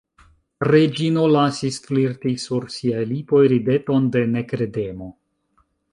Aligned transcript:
Reĝino 0.67 1.25
lasis 1.33 1.77
flirti 1.89 2.33
sur 2.45 2.65
siaj 2.77 3.03
lipoj 3.13 3.43
rideton 3.55 4.09
de 4.17 4.25
nekredemo. 4.37 5.15